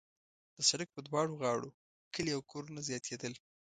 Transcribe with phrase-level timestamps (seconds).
[0.57, 1.69] د سړک پر دواړو غاړو
[2.13, 3.33] کلي او کورونه زیاتېدل.